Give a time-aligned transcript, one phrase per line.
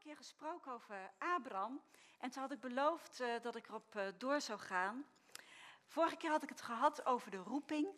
[0.00, 1.80] keer gesproken over Abraham.
[2.18, 5.04] En toen had ik beloofd uh, dat ik erop uh, door zou gaan.
[5.86, 7.88] Vorige keer had ik het gehad over de roeping.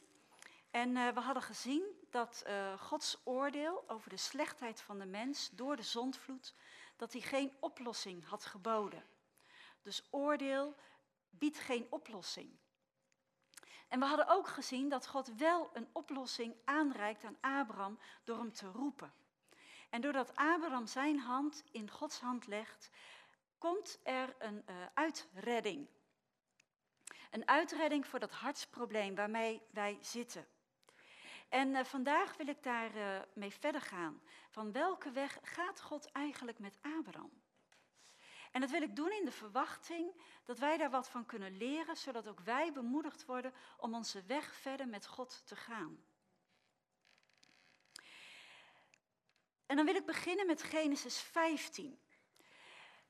[0.70, 2.44] En uh, we hadden gezien dat
[2.78, 6.54] Gods oordeel over de slechtheid van de mens door de zondvloed,
[6.96, 9.04] dat hij geen oplossing had geboden.
[9.82, 10.74] Dus oordeel
[11.30, 12.58] biedt geen oplossing.
[13.88, 18.52] En we hadden ook gezien dat God wel een oplossing aanreikt aan Abraham door hem
[18.52, 19.12] te roepen.
[19.92, 22.90] En doordat Abraham zijn hand in Gods hand legt,
[23.58, 25.88] komt er een uh, uitredding.
[27.30, 30.46] Een uitredding voor dat hartsprobleem waarmee wij zitten.
[31.48, 34.22] En uh, vandaag wil ik daar uh, mee verder gaan.
[34.50, 37.42] Van welke weg gaat God eigenlijk met Abraham?
[38.52, 41.96] En dat wil ik doen in de verwachting dat wij daar wat van kunnen leren,
[41.96, 46.04] zodat ook wij bemoedigd worden om onze weg verder met God te gaan.
[49.72, 51.98] En dan wil ik beginnen met Genesis 15.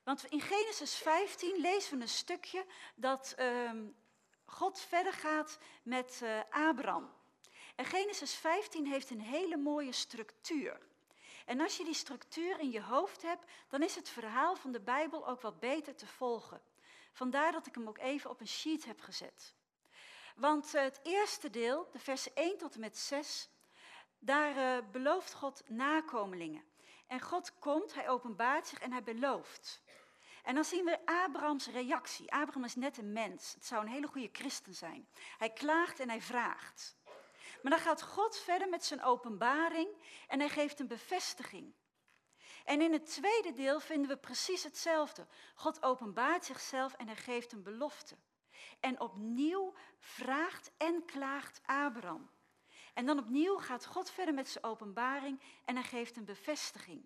[0.03, 2.65] Want in Genesis 15 lezen we een stukje
[2.95, 3.71] dat uh,
[4.45, 7.13] God verder gaat met uh, Abraham.
[7.75, 10.81] En Genesis 15 heeft een hele mooie structuur.
[11.45, 14.81] En als je die structuur in je hoofd hebt, dan is het verhaal van de
[14.81, 16.61] Bijbel ook wat beter te volgen.
[17.11, 19.53] Vandaar dat ik hem ook even op een sheet heb gezet.
[20.35, 23.49] Want uh, het eerste deel, de versen 1 tot en met 6,
[24.25, 26.63] daar uh, belooft God nakomelingen.
[27.07, 29.81] En God komt, hij openbaart zich en hij belooft.
[30.43, 32.31] En dan zien we Abrahams reactie.
[32.31, 33.53] Abraham is net een mens.
[33.53, 35.07] Het zou een hele goede christen zijn.
[35.37, 36.95] Hij klaagt en hij vraagt.
[37.61, 39.89] Maar dan gaat God verder met zijn openbaring
[40.27, 41.73] en hij geeft een bevestiging.
[42.63, 45.27] En in het tweede deel vinden we precies hetzelfde.
[45.55, 48.15] God openbaart zichzelf en hij geeft een belofte.
[48.79, 52.29] En opnieuw vraagt en klaagt Abraham.
[52.93, 57.05] En dan opnieuw gaat God verder met zijn openbaring en hij geeft een bevestiging.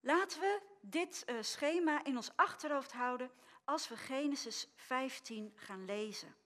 [0.00, 3.30] Laten we dit uh, schema in ons achterhoofd houden
[3.64, 6.36] als we Genesis 15 gaan lezen.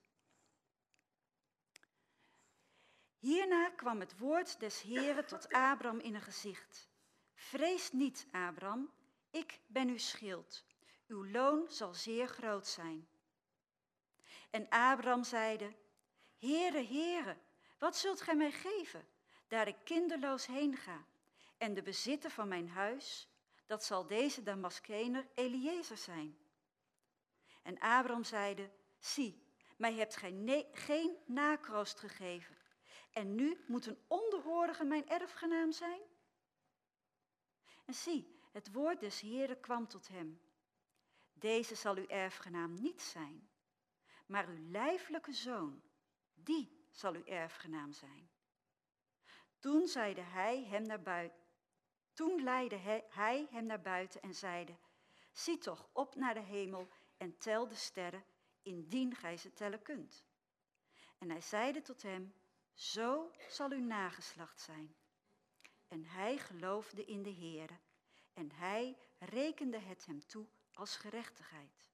[3.19, 6.89] Hierna kwam het woord des Heren tot Abraham in een gezicht.
[7.35, 8.92] Vrees niet, Abraham,
[9.31, 10.65] ik ben uw schild.
[11.07, 13.09] Uw loon zal zeer groot zijn.
[14.51, 15.75] En Abraham zeide,
[16.39, 17.36] Heere, Heere,
[17.83, 19.09] wat zult gij mij geven,
[19.48, 21.05] daar ik kinderloos heen ga?
[21.57, 23.29] En de bezitter van mijn huis,
[23.67, 26.39] dat zal deze Damaskener Eliezer zijn.
[27.63, 32.57] En Abraham zeide, zie, mij hebt gij geen nakroost gegeven.
[33.13, 36.01] En nu moet een onderhoorige mijn erfgenaam zijn?
[37.85, 40.41] En zie, het woord des Heeren kwam tot hem.
[41.33, 43.48] Deze zal uw erfgenaam niet zijn,
[44.27, 45.83] maar uw lijfelijke zoon,
[46.35, 48.30] die zal uw erfgenaam zijn.
[49.58, 51.41] Toen zeide hij hem naar buiten.
[52.13, 54.77] Toen leidde hij hem naar buiten en zeide:
[55.33, 58.25] Zie toch op naar de hemel en tel de sterren,
[58.63, 60.25] indien gij ze tellen kunt.
[61.19, 62.35] En hij zeide tot hem:
[62.75, 64.95] Zo zal uw nageslacht zijn.
[65.89, 67.79] En hij geloofde in de Heere,
[68.35, 71.91] en hij rekende het hem toe als gerechtigheid.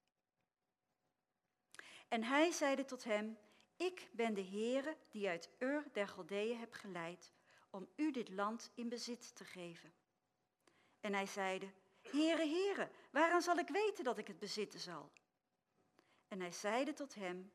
[2.07, 3.37] En hij zeide tot hem:
[3.79, 7.33] ik ben de Heere die uit Ur der Galdeeën heb geleid
[7.69, 9.93] om u dit land in bezit te geven.
[10.99, 15.11] En hij zeide, Heere, Heere, waaraan zal ik weten dat ik het bezitten zal?
[16.27, 17.51] En hij zeide tot hem,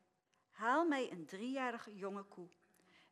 [0.49, 2.49] haal mij een driejarige jonge koe,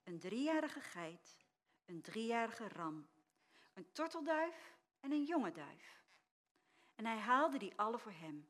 [0.03, 1.37] een driejarige geit,
[1.85, 3.07] een driejarige ram,
[3.73, 6.03] een tortelduif en een jonge duif.
[6.95, 8.49] En hij haalde die alle voor hem,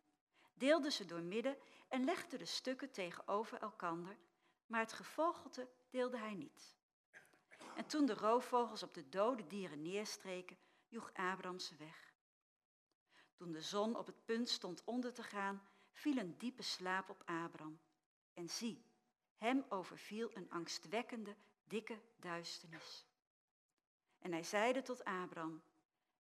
[0.53, 1.57] deelde ze door midden
[1.87, 4.17] en legde de stukken tegenover elkander
[4.73, 6.75] maar het gevogelte deelde hij niet.
[7.75, 10.57] En toen de roofvogels op de dode dieren neerstreken,
[10.87, 12.13] joeg Abraham ze weg.
[13.35, 17.21] Toen de zon op het punt stond onder te gaan, viel een diepe slaap op
[17.25, 17.79] Abraham.
[18.33, 18.85] En zie,
[19.37, 23.05] hem overviel een angstwekkende, dikke duisternis.
[24.19, 25.63] En hij zeide tot Abraham,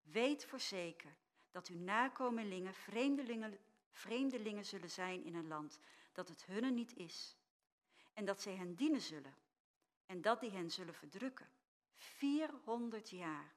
[0.01, 1.15] weet voor zeker
[1.51, 3.59] dat uw nakomelingen vreemdelingen,
[3.91, 5.79] vreemdelingen zullen zijn in een land
[6.11, 7.39] dat het hunne niet is
[8.21, 9.35] en dat zij hen dienen zullen
[10.05, 11.49] en dat die hen zullen verdrukken.
[11.95, 13.53] 400 jaar.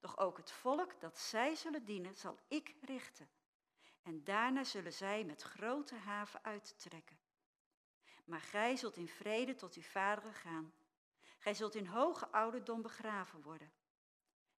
[0.00, 3.28] Doch ook het volk dat zij zullen dienen, zal ik richten.
[4.02, 7.18] En daarna zullen zij met grote haven uittrekken.
[8.24, 10.72] Maar gij zult in vrede tot uw vaderen gaan.
[11.38, 13.72] Gij zult in hoge ouderdom begraven worden.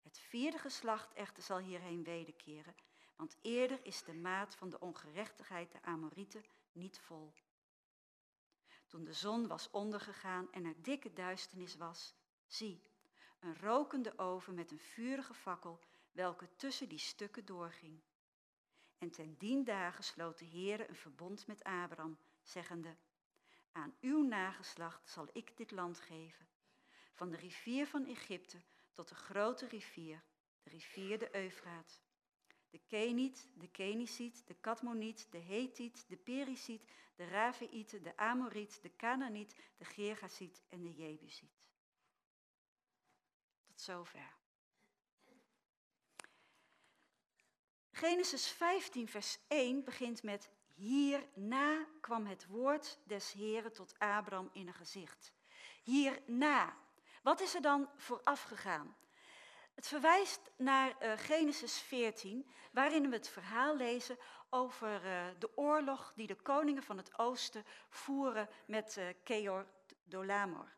[0.02, 2.76] Het vierde geslacht echter zal hierheen wederkeren,
[3.16, 7.34] want eerder is de maat van de ongerechtigheid de Amorieten niet vol.
[8.90, 12.16] Toen de zon was ondergegaan en er dikke duisternis was,
[12.48, 12.82] zie,
[13.40, 15.80] een rokende oven met een vurige fakkel
[16.12, 18.02] welke tussen die stukken doorging.
[18.98, 22.98] En ten dien dagen sloot de Heere een verbond met Abraham, zeggende,
[23.72, 26.48] aan uw nageslacht zal ik dit land geven,
[27.14, 28.62] van de rivier van Egypte
[28.92, 30.24] tot de grote rivier,
[30.64, 32.02] de rivier de Eufraat.
[32.70, 36.86] De Keniet, de Kenisiet, de Katmoniet, de Hetiet, de Perisiet,
[37.16, 41.62] de Raveïte, de Amoriet, de Canaaniet, de Gergasiet en de Jebusiet.
[43.64, 44.38] Tot zover.
[47.92, 54.68] Genesis 15, vers 1 begint met Hierna kwam het woord des Heren tot Abraham in
[54.68, 55.34] een gezicht.
[55.84, 56.78] Hierna.
[57.24, 58.96] Wat is er dan vooraf gegaan?
[59.80, 64.18] Het verwijst naar uh, Genesis 14, waarin we het verhaal lezen
[64.50, 69.68] over uh, de oorlog die de koningen van het oosten voeren met uh, Keor
[70.04, 70.76] Dolamor.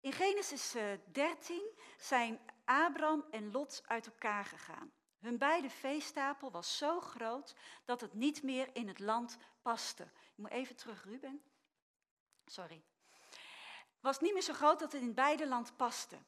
[0.00, 0.74] In Genesis
[1.12, 4.92] 13 zijn Abraham en Lot uit elkaar gegaan.
[5.18, 10.02] Hun beide veestapel was zo groot dat het niet meer in het land paste.
[10.02, 11.42] Ik moet even terug, Ruben.
[12.46, 12.82] Sorry.
[13.30, 16.18] Het was niet meer zo groot dat het in beide land paste.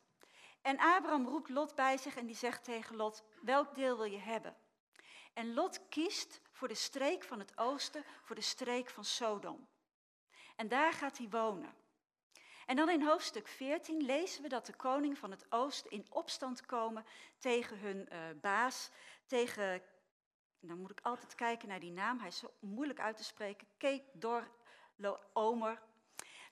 [0.65, 4.19] En Abraham roept Lot bij zich en die zegt tegen Lot, welk deel wil je
[4.19, 4.57] hebben?
[5.33, 9.69] En Lot kiest voor de streek van het oosten, voor de streek van Sodom.
[10.57, 11.75] En daar gaat hij wonen.
[12.67, 16.67] En dan in hoofdstuk 14 lezen we dat de koning van het oosten in opstand
[16.67, 17.05] komen
[17.39, 18.91] tegen hun uh, baas,
[19.27, 19.83] tegen,
[20.61, 23.67] dan moet ik altijd kijken naar die naam, hij is zo moeilijk uit te spreken,
[23.77, 24.51] Kedor
[25.33, 25.83] Omer.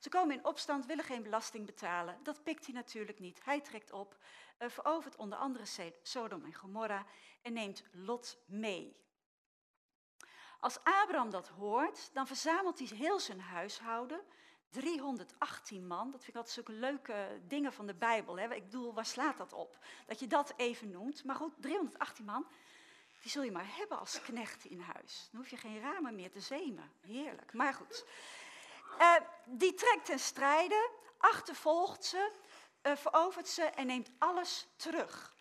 [0.02, 2.19] Ze komen in opstand, willen geen belasting betalen.
[2.22, 3.44] Dat pikt hij natuurlijk niet.
[3.44, 4.16] Hij trekt op,
[4.58, 7.06] uh, verovert onder andere Sodom en Gomorra
[7.43, 8.96] en neemt Lot mee.
[10.60, 14.20] Als Abraham dat hoort, dan verzamelt hij heel zijn huishouden,
[14.70, 18.38] 318 man, dat vind ik altijd zulke leuke dingen van de Bijbel.
[18.38, 18.54] Hè?
[18.54, 19.78] Ik bedoel, waar slaat dat op?
[20.06, 21.25] Dat je dat even noemt.
[21.25, 22.46] Maar goed, 318 man,
[23.20, 25.28] die zul je maar hebben als knecht in huis.
[25.31, 26.93] Dan hoef je geen ramen meer te zemen.
[27.00, 27.52] Heerlijk.
[27.52, 28.04] Maar goed.
[28.98, 29.14] Uh,
[29.46, 32.32] die trekt ten strijde, achtervolgt ze,
[32.82, 35.36] uh, verovert ze en neemt alles terug.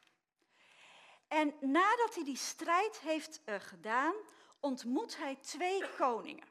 [1.27, 4.13] En nadat hij die strijd heeft uh, gedaan,
[4.59, 6.47] ontmoet hij twee koningen.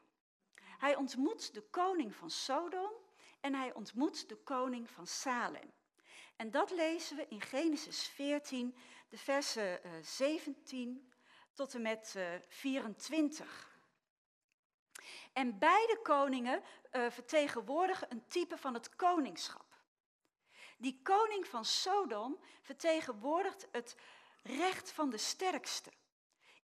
[0.77, 2.91] Hij ontmoet de koning van Sodom
[3.39, 5.73] en hij ontmoet de koning van Salem.
[6.35, 8.75] En dat lezen we in Genesis 14,
[9.09, 11.11] de versen 17
[11.53, 12.15] tot en met
[12.47, 13.70] 24.
[15.33, 19.65] En beide koningen uh, vertegenwoordigen een type van het koningschap.
[20.77, 23.95] Die koning van Sodom vertegenwoordigt het
[24.43, 25.91] recht van de sterkste.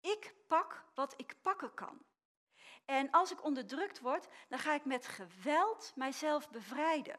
[0.00, 2.04] Ik pak wat ik pakken kan.
[2.84, 7.18] En als ik onderdrukt word, dan ga ik met geweld mijzelf bevrijden.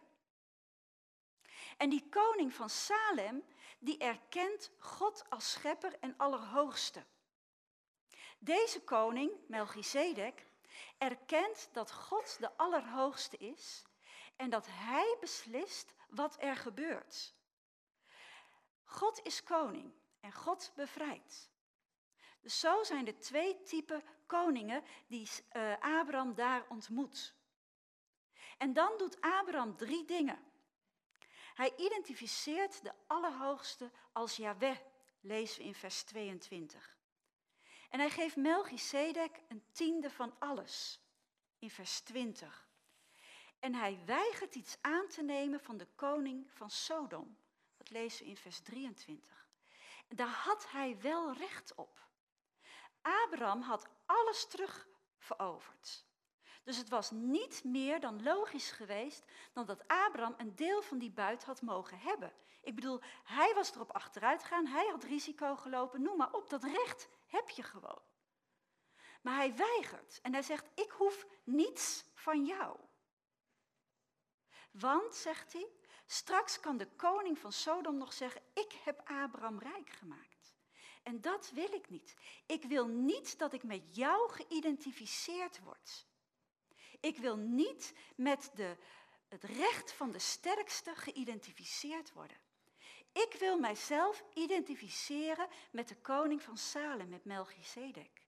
[1.78, 3.46] En die koning van Salem,
[3.80, 7.06] die erkent God als schepper en allerhoogste.
[8.40, 10.46] Deze koning, Melchizedek,
[10.98, 13.86] erkent dat God de Allerhoogste is
[14.36, 17.34] en dat Hij beslist wat er gebeurt.
[18.84, 21.50] God is koning en God bevrijdt.
[22.42, 27.36] Dus zo zijn de twee typen koningen die uh, Abraham daar ontmoet.
[28.58, 30.44] En dan doet Abraham drie dingen.
[31.54, 34.78] Hij identificeert de Allerhoogste als Yahweh,
[35.22, 36.95] lezen we in vers 22.
[37.90, 41.00] En hij geeft Melchizedek een tiende van alles,
[41.60, 42.68] in vers 20.
[43.60, 47.38] En hij weigert iets aan te nemen van de koning van Sodom.
[47.78, 49.48] Dat lezen we in vers 23.
[50.08, 52.04] En daar had hij wel recht op.
[53.02, 54.88] Abraham had alles terug
[55.18, 56.06] veroverd.
[56.64, 59.24] Dus het was niet meer dan logisch geweest
[59.54, 62.34] dan dat Abraham een deel van die buit had mogen hebben.
[62.62, 66.64] Ik bedoel, hij was erop achteruit gegaan, hij had risico gelopen, noem maar op, dat
[66.64, 68.02] recht heb je gewoon.
[69.22, 72.80] Maar hij weigert en hij zegt, ik hoef niets van jou.
[74.72, 75.68] Want, zegt hij,
[76.06, 80.54] straks kan de koning van Sodom nog zeggen, ik heb Abraham rijk gemaakt.
[81.04, 82.16] En dat wil ik niet.
[82.46, 86.08] Ik wil niet dat ik met jou geïdentificeerd word.
[87.00, 88.78] Ik wil niet met de,
[89.28, 92.38] het recht van de sterkste geïdentificeerd worden.
[93.24, 98.22] Ik wil mijzelf identificeren met de koning van Salem, met Melchizedek.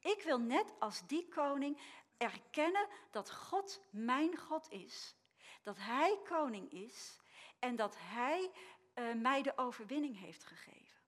[0.00, 1.80] Ik wil net als die koning
[2.16, 5.14] erkennen dat God mijn God is.
[5.62, 7.20] Dat Hij koning is
[7.58, 8.50] en dat Hij
[8.94, 10.98] uh, mij de overwinning heeft gegeven.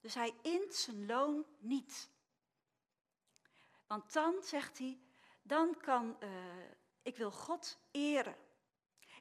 [0.00, 2.10] Dus hij int zijn loon niet.
[3.86, 5.00] Want dan, zegt hij,
[5.42, 6.28] dan kan, uh,
[7.02, 8.36] ik wil God eren.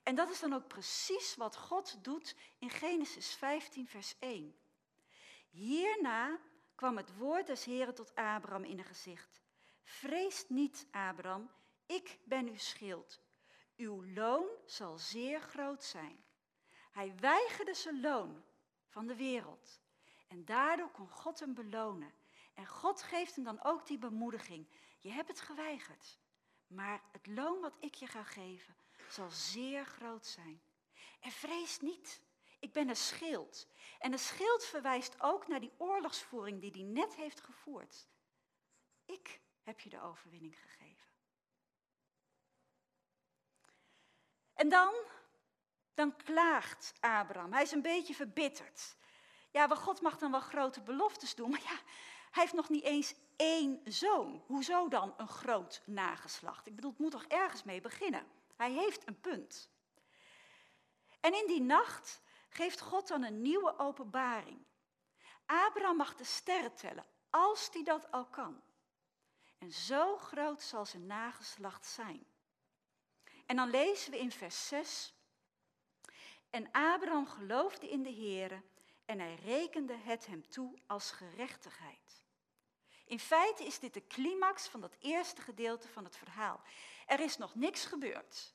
[0.04, 4.56] En dat is dan ook precies wat God doet in Genesis 15, vers 1.
[5.50, 6.40] Hierna
[6.76, 9.42] kwam het woord des Heren tot Abraham in een gezicht.
[9.84, 11.52] Vrees niet, Abraham,
[11.86, 13.22] ik ben uw schild.
[13.76, 16.24] Uw loon zal zeer groot zijn.
[16.92, 18.44] Hij weigerde zijn loon
[18.88, 19.82] van de wereld.
[20.28, 22.14] En daardoor kon God hem belonen.
[22.54, 24.68] En God geeft hem dan ook die bemoediging.
[25.00, 26.20] Je hebt het geweigerd.
[26.68, 28.76] Maar het loon wat ik je ga geven
[29.14, 30.62] zal zeer groot zijn.
[31.20, 32.22] En vrees niet.
[32.60, 33.68] Ik ben een schild.
[34.00, 38.08] En een schild verwijst ook naar die oorlogsvoering die hij net heeft gevoerd.
[39.06, 41.12] Ik heb je de overwinning gegeven.
[44.54, 44.94] En dan,
[45.94, 47.54] dan klaagt Abraham.
[47.54, 48.96] Hij is een beetje verbitterd.
[49.52, 51.80] Ja, wel, God mag dan wel grote beloftes doen, maar ja,
[52.32, 54.44] hij heeft nog niet eens één zoon.
[54.46, 56.68] Hoezo dan een groot nageslacht?
[56.68, 58.28] Ik bedoel, het moet toch ergens mee beginnen?
[58.56, 59.72] Hij heeft een punt.
[61.20, 64.66] En in die nacht geeft God dan een nieuwe openbaring.
[65.46, 68.62] Abraham mag de sterren tellen, als hij dat al kan.
[69.58, 72.26] En zo groot zal zijn nageslacht zijn.
[73.46, 75.14] En dan lezen we in vers 6.
[76.50, 78.62] En Abraham geloofde in de Heere
[79.06, 82.24] en hij rekende het hem toe als gerechtigheid.
[83.06, 86.62] In feite is dit de climax van dat eerste gedeelte van het verhaal.
[87.06, 88.54] Er is nog niks gebeurd.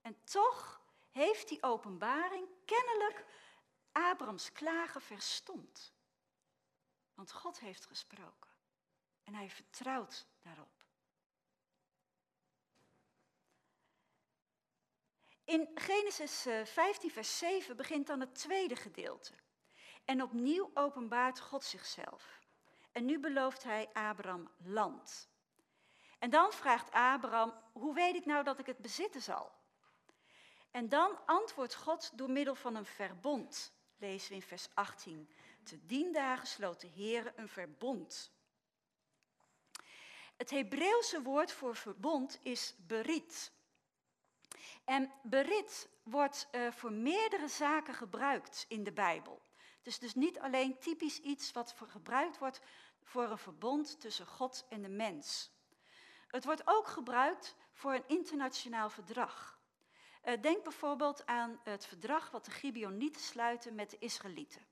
[0.00, 0.80] En toch
[1.10, 3.24] heeft die openbaring kennelijk
[3.92, 5.92] Abrams klagen verstomd.
[7.14, 8.50] Want God heeft gesproken
[9.24, 10.84] en hij vertrouwt daarop.
[15.44, 19.34] In Genesis 15, eh, vers 7 begint dan het tweede gedeelte.
[20.04, 22.40] En opnieuw openbaart God zichzelf.
[22.92, 25.29] En nu belooft hij Abraham land.
[26.20, 29.52] En dan vraagt Abraham, hoe weet ik nou dat ik het bezitten zal?
[30.70, 35.30] En dan antwoordt God door middel van een verbond, lezen we in vers 18.
[35.62, 38.32] Te dien dagen sloot de Heer een verbond.
[40.36, 43.52] Het Hebreeuwse woord voor verbond is berit.
[44.84, 49.42] En berit wordt uh, voor meerdere zaken gebruikt in de Bijbel.
[49.82, 52.60] Dus dus niet alleen typisch iets wat gebruikt wordt
[53.02, 55.50] voor een verbond tussen God en de mens.
[56.30, 59.58] Het wordt ook gebruikt voor een internationaal verdrag.
[60.24, 64.66] Uh, denk bijvoorbeeld aan het verdrag wat de Gibeonieten sluiten met de Israëlieten.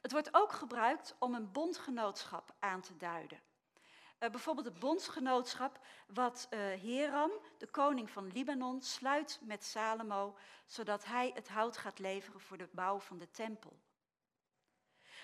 [0.00, 3.40] Het wordt ook gebruikt om een bondgenootschap aan te duiden.
[4.20, 11.04] Uh, bijvoorbeeld het bondsgenootschap wat uh, Hiram, de koning van Libanon, sluit met Salomo, zodat
[11.04, 13.78] hij het hout gaat leveren voor de bouw van de tempel.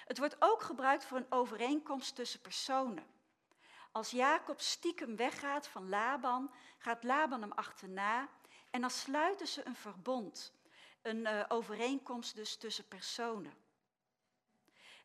[0.05, 3.20] Het wordt ook gebruikt voor een overeenkomst tussen personen.
[3.93, 8.29] Als Jacob stiekem weggaat van Laban, gaat Laban hem achterna
[8.71, 10.53] en dan sluiten ze een verbond,
[11.03, 13.55] een uh, overeenkomst dus tussen personen.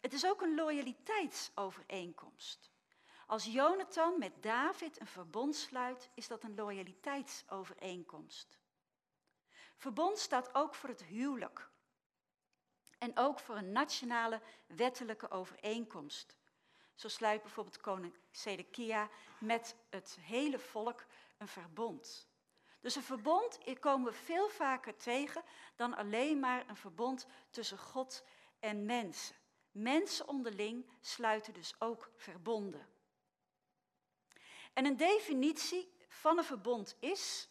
[0.01, 2.73] Het is ook een loyaliteitsovereenkomst.
[3.27, 8.59] Als Jonathan met David een verbond sluit, is dat een loyaliteitsovereenkomst.
[9.75, 11.69] Verbond staat ook voor het huwelijk.
[12.97, 16.35] En ook voor een nationale wettelijke overeenkomst.
[16.95, 19.09] Zo sluit bijvoorbeeld koning Sedekia
[19.39, 21.05] met het hele volk
[21.37, 22.27] een verbond.
[22.79, 25.43] Dus een verbond komen we veel vaker tegen
[25.75, 28.23] dan alleen maar een verbond tussen God
[28.59, 29.35] en mensen.
[29.71, 32.87] Mensen onderling sluiten dus ook verbonden.
[34.73, 37.49] En een definitie van een verbond is.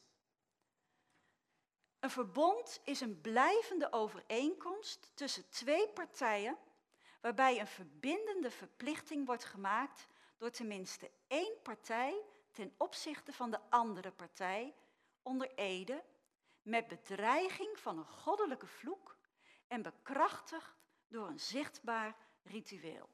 [2.00, 6.58] Een verbond is een blijvende overeenkomst tussen twee partijen
[7.24, 14.10] waarbij een verbindende verplichting wordt gemaakt door tenminste één partij ten opzichte van de andere
[14.10, 14.74] partij
[15.22, 16.04] onder ede
[16.62, 19.16] met bedreiging van een goddelijke vloek
[19.66, 20.76] en bekrachtigd
[21.08, 23.08] door een zichtbaar ritueel.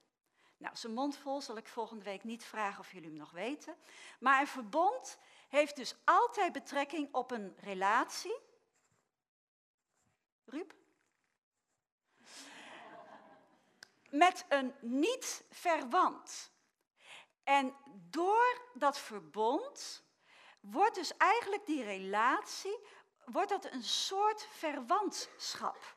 [0.57, 3.77] Nou, zijn mond vol zal ik volgende week niet vragen of jullie hem nog weten.
[4.21, 8.39] Maar een verbond heeft dus altijd betrekking op een relatie.
[10.45, 10.80] Ruud?
[14.11, 16.53] Met een niet verwant.
[17.45, 17.77] En
[18.11, 20.05] door dat verbond
[20.61, 22.79] wordt dus eigenlijk die relatie,
[23.25, 25.97] wordt dat een soort verwantschap.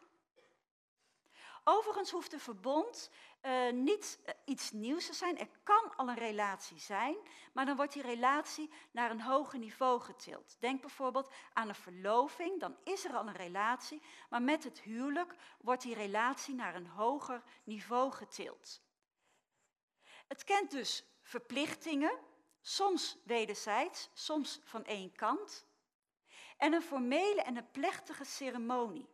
[1.63, 3.09] Overigens hoeft een verbond
[3.45, 5.39] uh, niet uh, iets nieuws te zijn.
[5.39, 7.15] Er kan al een relatie zijn,
[7.53, 10.55] maar dan wordt die relatie naar een hoger niveau getild.
[10.59, 15.35] Denk bijvoorbeeld aan een verloving, dan is er al een relatie, maar met het huwelijk
[15.61, 18.81] wordt die relatie naar een hoger niveau getild.
[20.27, 22.19] Het kent dus verplichtingen,
[22.61, 25.67] soms wederzijds, soms van één kant,
[26.57, 29.12] en een formele en een plechtige ceremonie.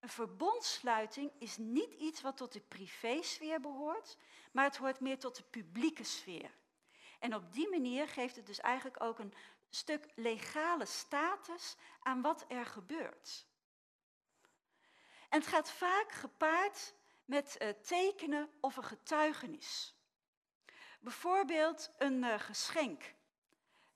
[0.00, 4.16] Een verbondsluiting is niet iets wat tot de privésfeer behoort,
[4.52, 6.50] maar het hoort meer tot de publieke sfeer.
[7.18, 9.34] En op die manier geeft het dus eigenlijk ook een
[9.70, 13.46] stuk legale status aan wat er gebeurt.
[15.28, 19.94] En het gaat vaak gepaard met uh, tekenen of een getuigenis.
[21.00, 23.14] Bijvoorbeeld een uh, geschenk.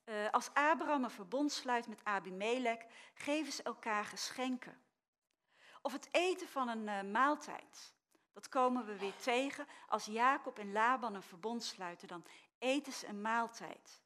[0.05, 4.82] Uh, als Abraham een verbond sluit met Abimelech, geven ze elkaar geschenken.
[5.83, 7.95] Of het eten van een maaltijd.
[8.33, 9.67] Dat komen we weer tegen.
[9.89, 12.25] Als Jacob en Laban een verbond sluiten, dan
[12.59, 14.01] eten ze een maaltijd.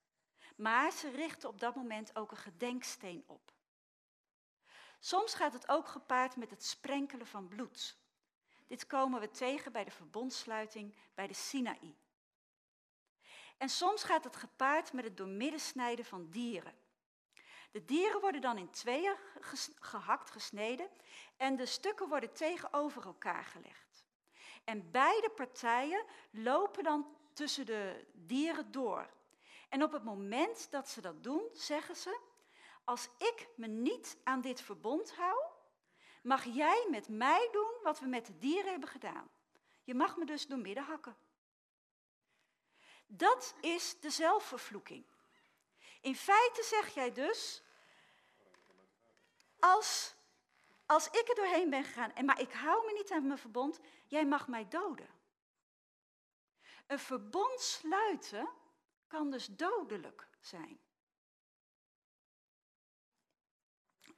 [0.56, 3.52] Maar ze richten op dat moment ook een gedenksteen op.
[5.00, 7.98] Soms gaat het ook gepaard met het sprenkelen van bloed.
[8.66, 11.96] Dit komen we tegen bij de verbondsluiting bij de Sinaï.
[13.56, 16.74] En soms gaat het gepaard met het doormiddensnijden van dieren.
[17.76, 19.16] De dieren worden dan in tweeën
[19.80, 20.90] gehakt, gesneden
[21.36, 24.04] en de stukken worden tegenover elkaar gelegd.
[24.64, 29.10] En beide partijen lopen dan tussen de dieren door.
[29.68, 32.20] En op het moment dat ze dat doen, zeggen ze:
[32.84, 35.44] Als ik me niet aan dit verbond hou,
[36.22, 39.30] mag jij met mij doen wat we met de dieren hebben gedaan.
[39.84, 41.16] Je mag me dus door midden hakken.
[43.06, 45.04] Dat is de zelfvervloeking.
[46.00, 47.64] In feite zeg jij dus,
[49.66, 50.14] als,
[50.86, 53.80] als ik er doorheen ben gegaan, en maar ik hou me niet aan mijn verbond,
[54.06, 55.08] jij mag mij doden.
[56.86, 58.48] Een verbond sluiten
[59.06, 60.80] kan dus dodelijk zijn.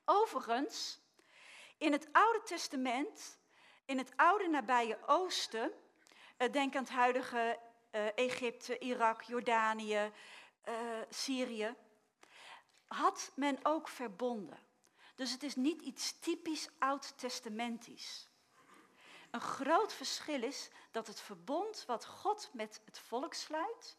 [0.04, 1.00] Overigens,
[1.78, 3.38] in het Oude Testament,
[3.84, 5.72] in het oude nabije Oosten,
[6.36, 7.58] eh, denk aan het huidige
[7.92, 10.12] uh, Egypte, Irak, Jordanië,
[10.68, 11.74] uh, Syrië,
[12.86, 14.67] had men ook verbonden.
[15.18, 18.28] Dus het is niet iets typisch oud-testamentisch.
[19.30, 23.96] Een groot verschil is dat het verbond wat God met het volk sluit,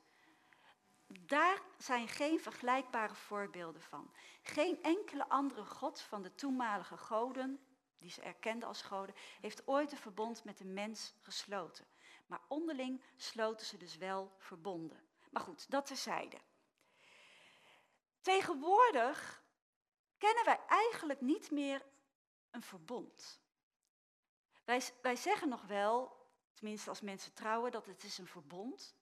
[1.07, 4.11] daar zijn geen vergelijkbare voorbeelden van.
[4.41, 7.59] Geen enkele andere god van de toenmalige goden,
[7.97, 11.85] die ze erkenden als goden, heeft ooit een verbond met de mens gesloten.
[12.25, 15.03] Maar onderling sloten ze dus wel verbonden.
[15.29, 16.37] Maar goed, dat terzijde.
[18.21, 19.38] Tegenwoordig
[20.19, 21.85] kennen wij eigenlijk niet meer
[22.51, 23.39] een verbond.
[24.63, 28.95] Wij, wij zeggen nog wel, tenminste als mensen trouwen, dat het is een verbond.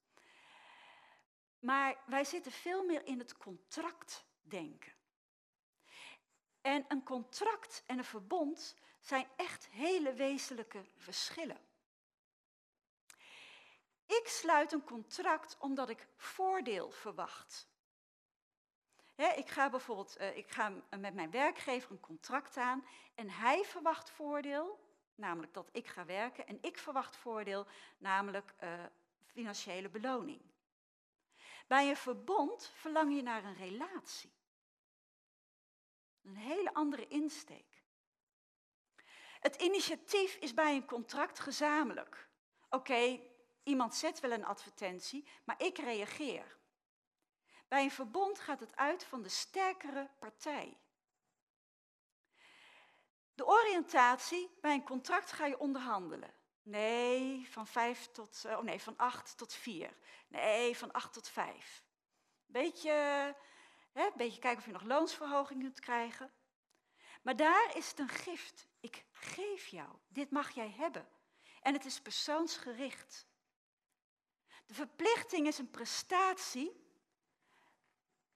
[1.60, 4.94] Maar wij zitten veel meer in het contractdenken.
[6.62, 11.66] En een contract en een verbond zijn echt hele wezenlijke verschillen.
[14.06, 17.68] Ik sluit een contract omdat ik voordeel verwacht.
[19.18, 24.10] Ik ga bijvoorbeeld uh, ik ga met mijn werkgever een contract aan en hij verwacht
[24.10, 24.80] voordeel,
[25.16, 28.84] namelijk dat ik ga werken, en ik verwacht voordeel, namelijk uh,
[29.26, 30.42] financiële beloning.
[31.68, 34.36] Bij een verbond verlang je naar een relatie.
[36.24, 37.84] Een hele andere insteek.
[39.40, 42.30] Het initiatief is bij een contract gezamenlijk.
[42.70, 43.20] Oké,
[43.64, 46.57] iemand zet wel een advertentie, maar ik reageer.
[47.68, 50.78] Bij een verbond gaat het uit van de sterkere partij.
[53.34, 56.34] De oriëntatie, bij een contract ga je onderhandelen.
[56.62, 59.98] Nee, van vijf tot, eh, oh nee, van acht tot vier.
[60.28, 61.84] Nee, van acht tot vijf.
[62.46, 63.36] Beetje,
[64.16, 66.34] beetje kijken of je nog loonsverhoging kunt krijgen.
[67.22, 68.68] Maar daar is het een gift.
[68.80, 71.08] Ik geef jou, dit mag jij hebben.
[71.62, 73.28] En het is persoonsgericht.
[74.66, 76.87] De verplichting is een prestatie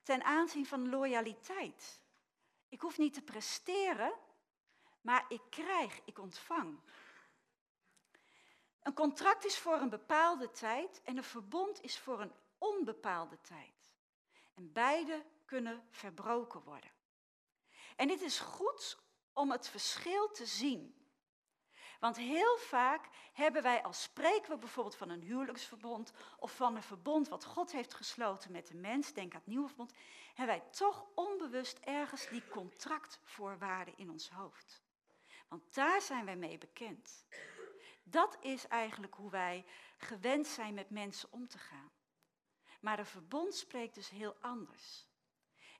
[0.02, 2.00] ten aanzien van loyaliteit.
[2.68, 4.12] Ik hoef niet te presteren,
[5.00, 6.80] maar ik krijg, ik ontvang.
[8.82, 13.92] Een contract is voor een bepaalde tijd en een verbond is voor een onbepaalde tijd.
[14.54, 16.90] En beide kunnen verbroken worden.
[17.96, 18.98] En dit is goed
[19.32, 21.01] om het verschil te zien.
[22.02, 26.82] Want heel vaak hebben wij, als spreken we bijvoorbeeld van een huwelijksverbond of van een
[26.82, 29.92] verbond wat God heeft gesloten met de mens, denk aan het nieuwe verbond,
[30.34, 34.82] hebben wij toch onbewust ergens die contractvoorwaarden in ons hoofd.
[35.48, 37.24] Want daar zijn wij mee bekend.
[38.02, 39.64] Dat is eigenlijk hoe wij
[39.98, 41.92] gewend zijn met mensen om te gaan.
[42.80, 45.06] Maar een verbond spreekt dus heel anders.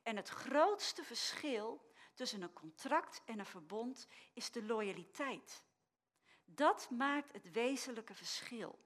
[0.03, 5.63] En het grootste verschil tussen een contract en een verbond is de loyaliteit.
[6.55, 8.79] Dat maakt het wezenlijke verschil.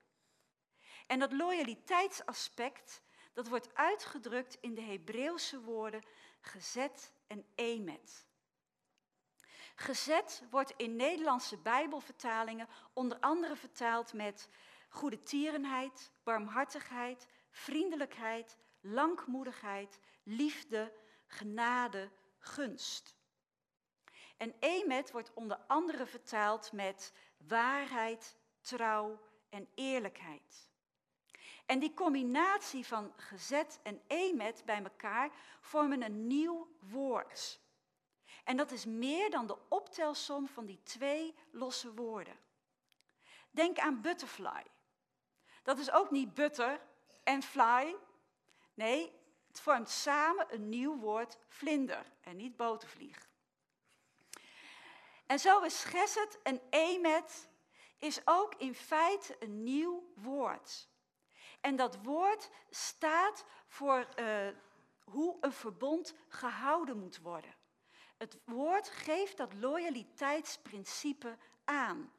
[1.07, 3.03] En dat loyaliteitsaspect,
[3.33, 6.03] dat wordt uitgedrukt in de Hebreeuwse woorden
[6.41, 8.27] gezet en emet.
[9.75, 14.49] Gezet wordt in Nederlandse Bijbelvertalingen onder andere vertaald met
[14.89, 20.93] goede tierenheid, barmhartigheid, vriendelijkheid, langmoedigheid, liefde,
[21.27, 23.17] genade, gunst.
[24.37, 27.13] En emet wordt onder andere vertaald met
[27.49, 30.71] waarheid, trouw en eerlijkheid.
[31.67, 35.31] En die combinatie van gezet en emet bij elkaar
[35.61, 37.61] vormen een nieuw woord.
[38.45, 42.37] En dat is meer dan de optelsom van die twee losse woorden.
[43.51, 44.63] Denk aan butterfly.
[45.63, 46.81] Dat is ook niet butter
[47.23, 47.97] en fly.
[48.75, 49.13] Nee,
[49.49, 53.26] het vormt samen een nieuw woord vlinder en niet botervlieg.
[55.27, 57.49] En zo is geset en emet
[57.99, 60.89] is ook in feite een nieuw woord.
[61.61, 64.49] En dat woord staat voor uh,
[65.05, 67.55] hoe een verbond gehouden moet worden.
[68.17, 72.13] Het woord geeft dat loyaliteitsprincipe aan.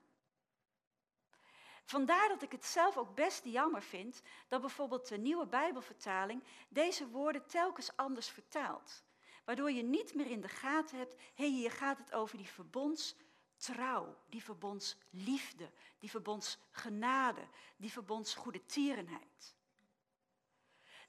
[1.86, 7.08] Vandaar dat ik het zelf ook best jammer vind dat bijvoorbeeld de nieuwe Bijbelvertaling deze
[7.08, 9.04] woorden telkens anders vertaalt.
[9.48, 12.48] Waardoor je niet meer in de gaten hebt, hé, hey, hier gaat het over die
[12.48, 19.56] verbondstrouw, die verbondsliefde, die verbondsgenade, die verbondsgoede tierenheid.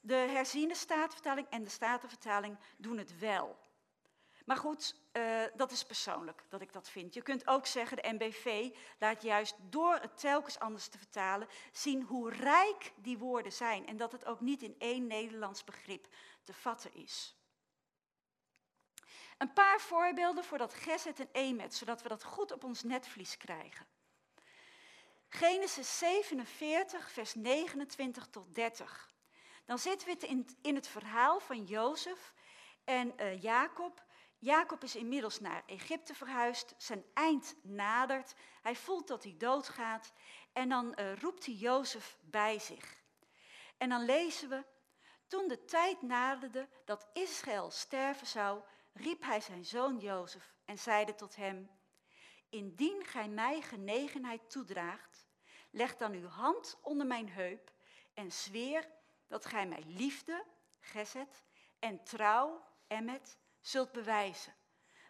[0.00, 3.58] De herziene staatvertaling en de statenvertaling doen het wel.
[4.44, 7.14] Maar goed, uh, dat is persoonlijk dat ik dat vind.
[7.14, 12.02] Je kunt ook zeggen, de MBV laat juist door het telkens anders te vertalen zien
[12.02, 16.08] hoe rijk die woorden zijn en dat het ook niet in één Nederlands begrip
[16.44, 17.37] te vatten is.
[19.38, 23.36] Een paar voorbeelden voor dat Geset en Emet, zodat we dat goed op ons netvlies
[23.36, 23.86] krijgen.
[25.28, 29.10] Genesis 47, vers 29 tot 30.
[29.64, 32.34] Dan zitten we in, het verhaal van Jozef
[32.84, 34.06] en uh, Jacob
[34.40, 40.12] Jacob is inmiddels naar Egypte verhuisd, zijn eind nadert, hij voelt dat hij doodgaat
[40.52, 42.96] en dan uh, roept hij Jozef bij zich.
[43.76, 44.64] En dan lezen we,
[45.26, 48.62] toen de tijd naderde dat Israël sterven zou,
[49.00, 51.70] riep hij zijn zoon Jozef en zeide tot hem,
[52.48, 55.26] indien gij mij genegenheid toedraagt,
[55.70, 57.72] leg dan uw hand onder mijn heup
[58.14, 58.88] en zweer
[59.26, 60.44] dat gij mij liefde,
[60.80, 61.42] gezet,
[61.78, 64.54] en trouw, emmet, zult bewijzen.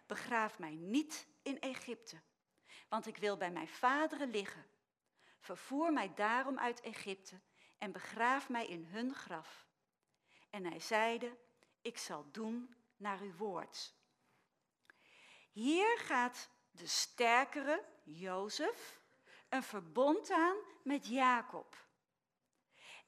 [0.05, 2.21] Begraaf mij niet in Egypte,
[2.89, 4.65] want ik wil bij mijn vaderen liggen.
[5.39, 7.39] Vervoer mij daarom uit Egypte
[7.77, 9.67] en begraaf mij in hun graf.
[10.49, 11.37] En hij zeide,
[11.81, 13.93] ik zal doen naar uw woord.
[15.51, 19.01] Hier gaat de sterkere, Jozef,
[19.49, 21.87] een verbond aan met Jacob.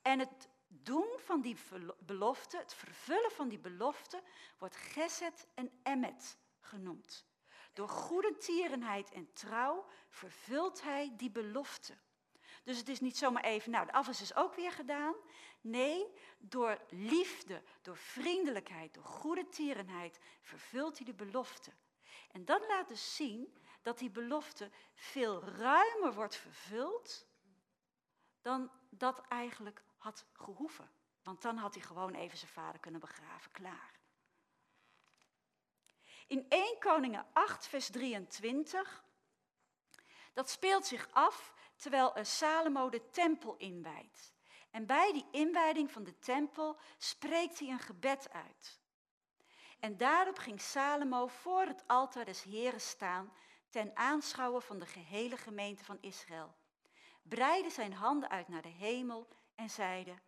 [0.01, 1.57] En het doen van die
[1.99, 4.23] belofte, het vervullen van die belofte,
[4.57, 7.25] wordt Geset en Emmet genoemd.
[7.73, 11.97] Door goede tierenheid en trouw vervult hij die belofte.
[12.63, 15.15] Dus het is niet zomaar even, nou, de afwas is ook weer gedaan.
[15.61, 21.71] Nee, door liefde, door vriendelijkheid, door goede tierenheid vervult hij de belofte.
[22.31, 27.25] En dat laat dus zien dat die belofte veel ruimer wordt vervuld
[28.41, 30.91] dan dat eigenlijk had gehoeven.
[31.23, 33.99] Want dan had hij gewoon even zijn vader kunnen begraven, klaar.
[36.27, 39.03] In 1 Koningen 8, vers 23,
[40.33, 44.33] dat speelt zich af terwijl Salomo de tempel inwijdt.
[44.71, 48.79] En bij die inwijding van de tempel spreekt hij een gebed uit.
[49.79, 53.33] En daarop ging Salomo voor het altaar des Heren staan
[53.69, 56.55] ten aanschouwen van de gehele gemeente van Israël.
[57.21, 60.21] Breidde zijn handen uit naar de hemel en zeiden,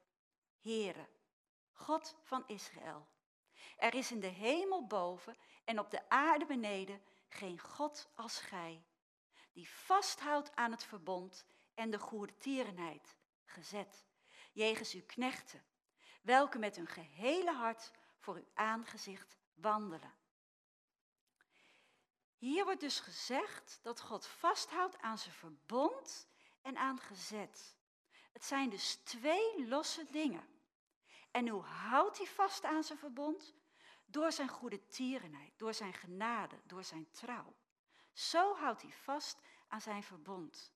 [0.62, 1.08] Heere,
[1.72, 3.08] God van Israël,
[3.78, 8.84] er is in de hemel boven en op de aarde beneden geen God als Gij,
[9.54, 14.06] die vasthoudt aan het verbond en de goede tierenheid, gezet,
[14.52, 15.64] jegens uw knechten,
[16.22, 20.14] welke met hun gehele hart voor uw aangezicht wandelen.
[22.38, 26.28] Hier wordt dus gezegd dat God vasthoudt aan zijn verbond
[26.62, 27.76] en aan gezet.
[28.32, 30.48] Het zijn dus twee losse dingen.
[31.32, 33.54] En hoe houdt hij vast aan zijn verbond?
[34.06, 37.56] Door zijn goede tierenheid, door zijn genade, door zijn trouw.
[38.14, 40.74] Zo houdt hij vast aan zijn verbond.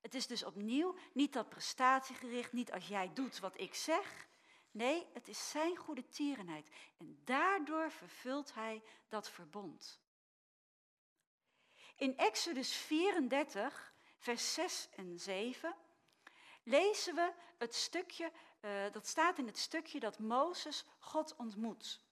[0.00, 4.28] Het is dus opnieuw niet dat prestatiegericht, niet als jij doet wat ik zeg.
[4.70, 6.70] Nee, het is zijn goede tierenheid.
[6.98, 10.00] En daardoor vervult hij dat verbond.
[11.96, 15.76] In Exodus 34, vers 6 en 7
[16.62, 22.03] lezen we het stukje, uh, dat staat in het stukje dat Mozes God ontmoet.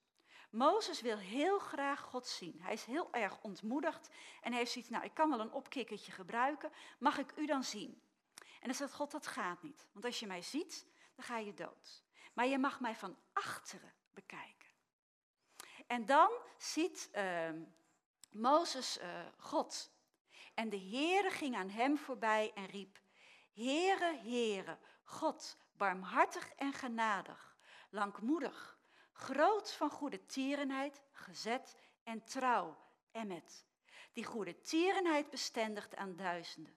[0.53, 2.59] Mozes wil heel graag God zien.
[2.61, 4.09] Hij is heel erg ontmoedigd
[4.41, 8.03] en heeft zoiets, nou ik kan wel een opkikkertje gebruiken, mag ik u dan zien?
[8.35, 11.55] En dan zegt God, dat gaat niet, want als je mij ziet, dan ga je
[11.55, 12.03] dood.
[12.33, 14.69] Maar je mag mij van achteren bekijken.
[15.87, 17.51] En dan ziet uh,
[18.31, 19.91] Mozes uh, God.
[20.55, 23.01] En de Heere ging aan hem voorbij en riep,
[23.53, 27.57] Heere, Heere, God, barmhartig en genadig,
[27.91, 28.72] langmoedig,
[29.23, 32.77] groot van goede tierenheid, gezet en trouw,
[33.11, 33.67] emmet.
[34.13, 36.77] Die goede tierenheid bestendigt aan duizenden,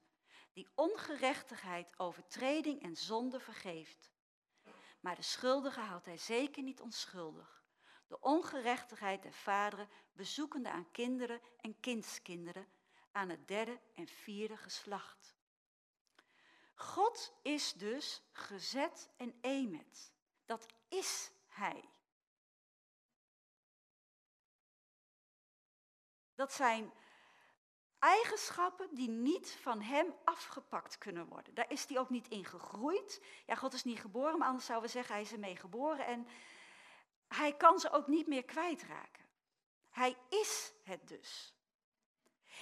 [0.53, 4.12] die ongerechtigheid, overtreding en zonde vergeeft.
[4.99, 7.63] Maar de schuldige houdt hij zeker niet onschuldig.
[8.08, 12.67] De ongerechtigheid der vaderen bezoekende aan kinderen en kindskinderen,
[13.12, 15.36] aan het derde en vierde geslacht.
[16.73, 20.13] God is dus gezet en emet.
[20.45, 21.94] Dat is Hij.
[26.36, 26.91] Dat zijn
[28.00, 31.54] eigenschappen die niet van Hem afgepakt kunnen worden.
[31.54, 33.21] Daar is hij ook niet in gegroeid.
[33.45, 36.06] Ja, God is niet geboren, maar anders zouden we zeggen Hij is ermee geboren.
[36.06, 36.28] En
[37.28, 39.26] Hij kan ze ook niet meer kwijtraken.
[39.89, 41.54] Hij is het dus.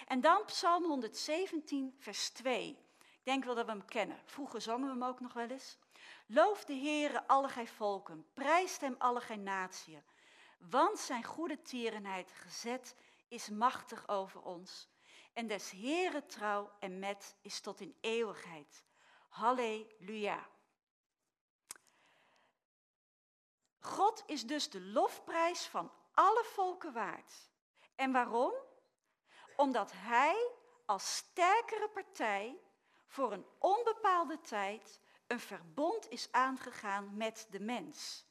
[0.08, 2.70] En dan Psalm 117, vers 2.
[3.00, 4.22] Ik denk wel dat we hem kennen.
[4.26, 5.78] Vroeger zongen we hem ook nog wel eens.
[6.28, 10.04] Loof de Heere alle gij volken, prijst hem alle gij natieën.
[10.58, 12.96] Want zijn goede tierenheid gezet
[13.34, 14.89] is machtig over ons.
[15.34, 18.84] En des Heere trouw en met is tot in eeuwigheid.
[19.30, 20.48] Halleluja.
[23.80, 27.50] God is dus de lofprijs van alle volken waard.
[27.96, 28.54] En waarom?
[29.56, 30.52] Omdat Hij
[30.86, 32.60] als sterkere partij
[33.06, 38.26] voor een onbepaalde tijd een verbond is aangegaan met de mens.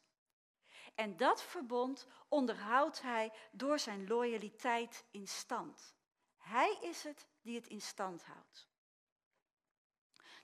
[0.94, 5.94] En dat verbond onderhoudt hij door zijn loyaliteit in stand.
[6.36, 8.68] Hij is het die het in stand houdt.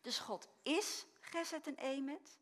[0.00, 2.38] Dus God is Gezet en Emet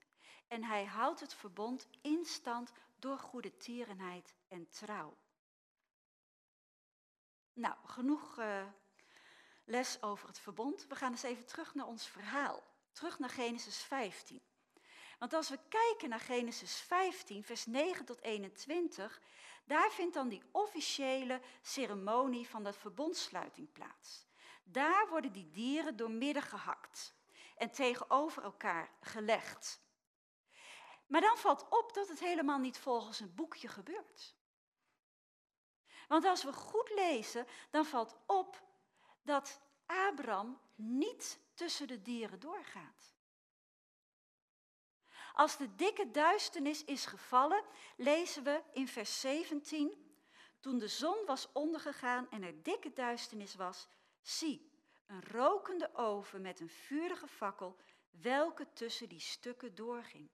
[0.48, 5.16] en hij houdt het verbond in stand door goede tierenheid en trouw.
[7.52, 8.66] Nou, genoeg uh,
[9.64, 10.86] les over het verbond.
[10.86, 12.62] We gaan eens even terug naar ons verhaal.
[12.92, 14.40] Terug naar Genesis 15.
[15.18, 19.20] Want als we kijken naar Genesis 15, vers 9 tot 21,
[19.64, 24.26] daar vindt dan die officiële ceremonie van de verbondsluiting plaats.
[24.64, 27.14] Daar worden die dieren doormidden gehakt
[27.56, 29.80] en tegenover elkaar gelegd.
[31.06, 34.34] Maar dan valt op dat het helemaal niet volgens een boekje gebeurt.
[36.08, 38.62] Want als we goed lezen, dan valt op
[39.22, 43.15] dat Abraham niet tussen de dieren doorgaat.
[45.36, 47.64] Als de dikke duisternis is gevallen,
[47.96, 50.16] lezen we in vers 17,
[50.60, 53.88] toen de zon was ondergegaan en er dikke duisternis was,
[54.22, 54.70] zie,
[55.06, 57.76] een rokende oven met een vurige fakkel,
[58.10, 60.30] welke tussen die stukken doorging.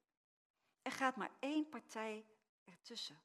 [0.82, 2.26] Er gaat maar één partij
[2.64, 3.20] ertussen.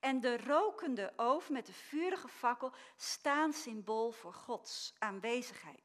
[0.00, 5.81] En de rokende oven met de vurige fakkel staan symbool voor Gods aanwezigheid.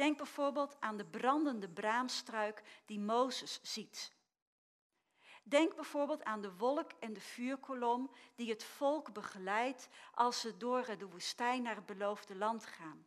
[0.00, 4.12] Denk bijvoorbeeld aan de brandende braamstruik die Mozes ziet.
[5.42, 10.98] Denk bijvoorbeeld aan de wolk en de vuurkolom die het volk begeleidt als ze door
[10.98, 13.06] de woestijn naar het beloofde land gaan.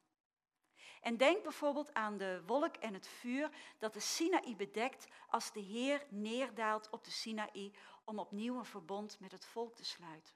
[1.01, 5.60] En denk bijvoorbeeld aan de wolk en het vuur dat de Sinaï bedekt als de
[5.60, 10.34] Heer neerdaalt op de Sinaï om opnieuw een verbond met het volk te sluiten.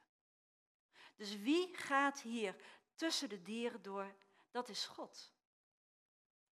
[1.15, 2.55] Dus wie gaat hier
[2.95, 4.15] tussen de dieren door?
[4.51, 5.35] Dat is God.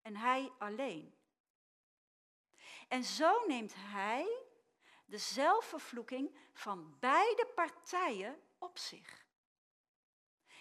[0.03, 1.17] En Hij alleen.
[2.89, 4.47] En zo neemt Hij
[5.05, 9.27] de zelfvervloeking van beide partijen op zich.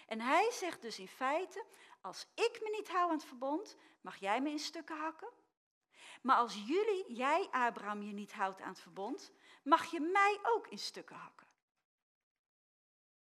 [0.06, 1.64] En Hij zegt dus in feite,
[2.00, 5.32] als ik me niet hou aan het verbond, mag jij me in stukken hakken.
[6.22, 10.66] Maar als jullie, jij Abraham, je niet houdt aan het verbond, mag je mij ook
[10.66, 11.46] in stukken hakken.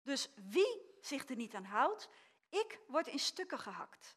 [0.02, 2.08] Dus wie zich er niet aan houdt,
[2.48, 4.16] ik word in stukken gehakt.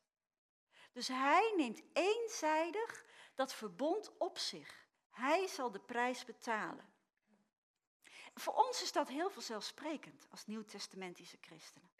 [0.93, 4.87] Dus hij neemt eenzijdig dat verbond op zich.
[5.09, 6.93] Hij zal de prijs betalen.
[8.33, 11.91] Voor ons is dat heel vanzelfsprekend als nieuwtestamentische christenen.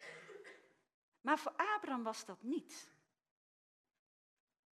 [1.20, 2.92] Maar voor Abraham was dat niet.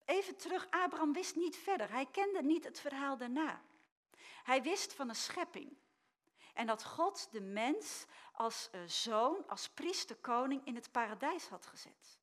[0.06, 1.92] Even terug, Abraham wist niet verder.
[1.92, 3.62] Hij kende niet het verhaal daarna.
[4.44, 5.78] Hij wist van een schepping.
[6.54, 11.66] En dat God de mens als uh, zoon, als priester, koning in het paradijs had
[11.66, 12.19] gezet.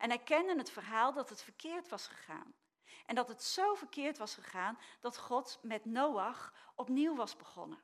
[0.00, 2.54] En hij kende het verhaal dat het verkeerd was gegaan.
[3.06, 7.82] En dat het zo verkeerd was gegaan dat God met Noach opnieuw was begonnen.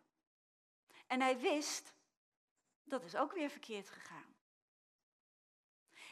[1.06, 1.94] En hij wist
[2.84, 4.36] Dat is ook weer verkeerd gegaan.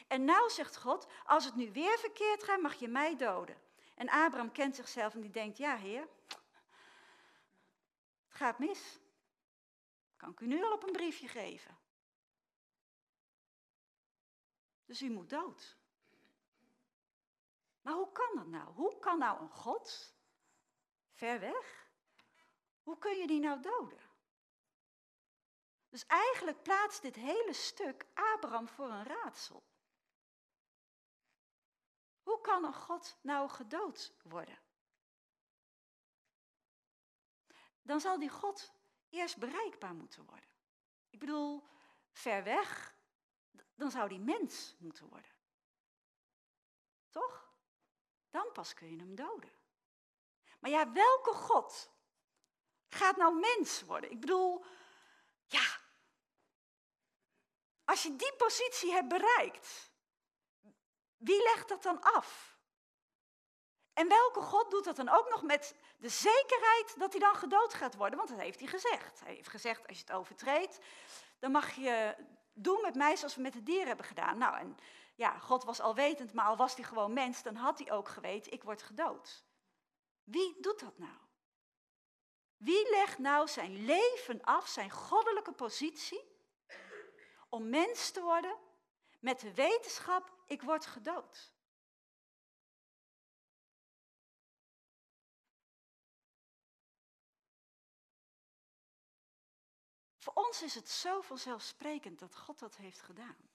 [0.07, 3.61] En nou zegt God, als het nu weer verkeerd gaat, mag je mij doden.
[3.95, 6.07] En Abraham kent zichzelf en die denkt, ja heer,
[8.27, 8.99] het gaat mis.
[10.17, 11.77] Kan ik u nu al op een briefje geven.
[14.85, 15.77] Dus u moet dood.
[17.85, 18.73] Maar hoe kan dat nou?
[18.73, 20.15] Hoe kan nou een God,
[21.11, 21.89] ver weg,
[22.81, 23.99] hoe kun je die nou doden?
[25.89, 29.63] Dus eigenlijk plaatst dit hele stuk Abraham voor een raadsel.
[32.23, 34.59] Hoe kan een God nou gedood worden?
[37.81, 38.73] Dan zal die God
[39.09, 40.49] eerst bereikbaar moeten worden.
[41.09, 41.67] Ik bedoel,
[42.11, 42.95] ver weg,
[43.75, 45.31] dan zou die mens moeten worden.
[47.09, 47.44] Toch?
[48.35, 49.51] Dan pas kun je hem doden.
[50.59, 51.89] Maar ja, welke God
[52.87, 54.11] gaat nou mens worden?
[54.11, 54.65] Ik bedoel,
[55.47, 55.79] ja,
[57.85, 59.91] als je die positie hebt bereikt,
[61.17, 62.57] wie legt dat dan af?
[63.93, 67.73] En welke God doet dat dan ook nog met de zekerheid dat hij dan gedood
[67.73, 68.17] gaat worden?
[68.17, 69.19] Want dat heeft hij gezegd.
[69.19, 70.79] Hij heeft gezegd, als je het overtreedt,
[71.39, 72.15] dan mag je
[72.53, 74.37] doen met mij zoals we met de dieren hebben gedaan.
[74.37, 74.77] Nou, en
[75.15, 78.51] ja, God was alwetend, maar al was hij gewoon mens, dan had hij ook geweten,
[78.51, 79.45] ik word gedood.
[80.23, 81.17] Wie doet dat nou?
[82.57, 86.33] Wie legt nou zijn leven af, zijn goddelijke positie,
[87.49, 88.57] om mens te worden
[89.19, 91.53] met de wetenschap, ik word gedood?
[100.17, 103.54] Voor ons is het zo vanzelfsprekend dat God dat heeft gedaan.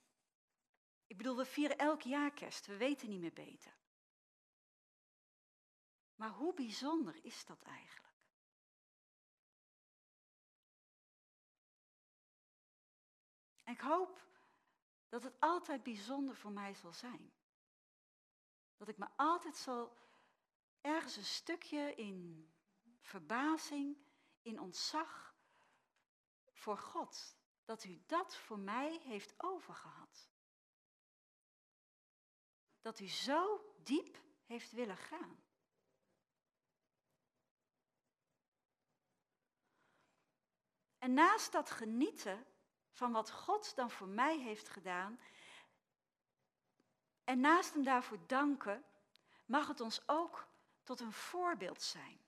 [1.11, 3.77] Ik bedoel, we vieren elk jaar kerst, we weten niet meer beter.
[6.15, 8.15] Maar hoe bijzonder is dat eigenlijk?
[13.65, 14.27] En ik hoop
[15.09, 17.33] dat het altijd bijzonder voor mij zal zijn.
[18.77, 19.97] Dat ik me altijd zal
[20.81, 22.51] ergens een stukje in
[23.01, 23.97] verbazing,
[24.43, 25.35] in ontzag
[26.53, 30.30] voor God, dat u dat voor mij heeft overgehad.
[32.81, 35.43] Dat u zo diep heeft willen gaan.
[40.99, 42.47] En naast dat genieten
[42.91, 45.21] van wat God dan voor mij heeft gedaan,
[47.25, 48.85] en naast hem daarvoor danken,
[49.47, 50.49] mag het ons ook
[50.83, 52.21] tot een voorbeeld zijn.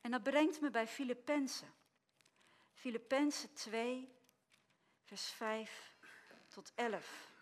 [0.00, 1.74] En dat brengt me bij Filippenzen.
[2.72, 4.14] Filippenzen 2,
[5.02, 5.94] vers 5
[6.48, 7.33] tot 11.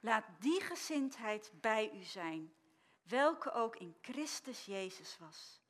[0.00, 2.54] Laat die gezindheid bij u zijn,
[3.02, 5.60] welke ook in Christus Jezus was,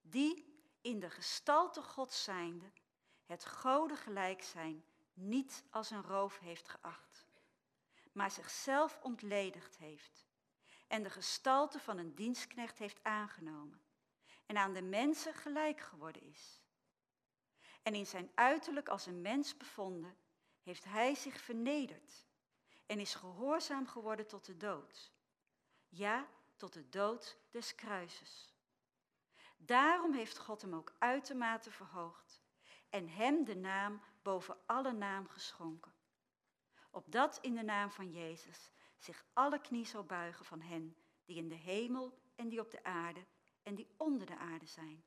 [0.00, 2.72] die in de gestalte God zijnde
[3.26, 7.26] het Gode gelijk zijn niet als een roof heeft geacht,
[8.12, 10.28] maar zichzelf ontledigd heeft
[10.86, 13.80] en de gestalte van een dienstknecht heeft aangenomen
[14.46, 16.60] en aan de mensen gelijk geworden is.
[17.82, 20.16] En in zijn uiterlijk als een mens bevonden,
[20.62, 22.24] heeft hij zich vernederd
[22.90, 25.12] en is gehoorzaam geworden tot de dood.
[25.88, 28.54] Ja, tot de dood des kruises.
[29.56, 32.40] Daarom heeft God hem ook uitermate verhoogd
[32.88, 35.92] en hem de naam boven alle naam geschonken.
[36.90, 41.48] Opdat in de naam van Jezus zich alle knie zal buigen van hen die in
[41.48, 43.26] de hemel en die op de aarde
[43.62, 45.04] en die onder de aarde zijn.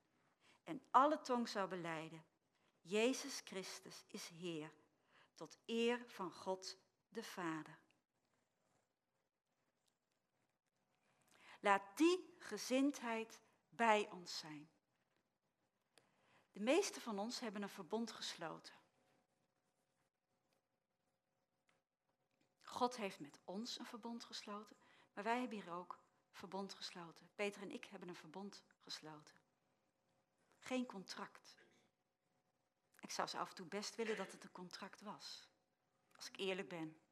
[0.63, 2.25] En alle tong zou beleiden,
[2.81, 4.71] Jezus Christus is Heer,
[5.35, 6.81] tot eer van God
[7.13, 7.79] de Vader.
[11.59, 14.69] Laat die gezindheid bij ons zijn.
[16.51, 18.73] De meeste van ons hebben een verbond gesloten.
[22.61, 24.77] God heeft met ons een verbond gesloten,
[25.13, 25.99] maar wij hebben hier ook
[26.31, 27.31] verbond gesloten.
[27.35, 29.35] Peter en ik hebben een verbond gesloten.
[30.59, 31.57] Geen contract.
[32.99, 35.47] Ik zou ze af en toe best willen dat het een contract was.
[36.15, 37.02] Als ik eerlijk ben.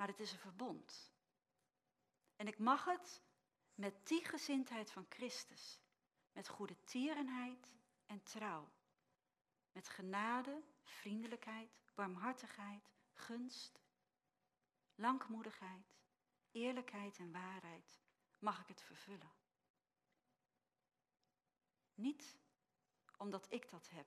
[0.00, 1.12] Maar het is een verbond.
[2.36, 3.22] En ik mag het
[3.74, 5.80] met die gezindheid van Christus.
[6.32, 7.76] Met goede tierenheid
[8.06, 8.70] en trouw.
[9.72, 13.80] Met genade, vriendelijkheid, barmhartigheid, gunst,
[14.94, 15.98] langmoedigheid,
[16.50, 18.00] eerlijkheid en waarheid
[18.38, 19.32] mag ik het vervullen.
[21.94, 22.38] Niet
[23.16, 24.06] omdat ik dat heb,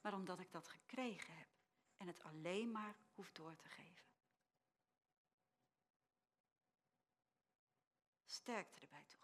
[0.00, 1.48] maar omdat ik dat gekregen heb
[1.96, 4.09] en het alleen maar hoef door te geven.
[8.40, 9.19] Sterkte erbij toe.